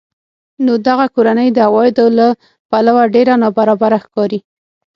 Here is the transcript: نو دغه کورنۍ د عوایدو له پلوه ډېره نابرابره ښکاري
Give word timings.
نو 0.65 0.73
دغه 0.87 1.05
کورنۍ 1.15 1.47
د 1.53 1.59
عوایدو 1.67 2.05
له 2.17 2.27
پلوه 2.69 3.03
ډېره 3.15 3.33
نابرابره 3.43 3.97
ښکاري 4.03 4.39